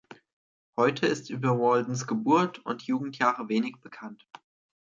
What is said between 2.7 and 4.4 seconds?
Jugendjahre wenig bekannt.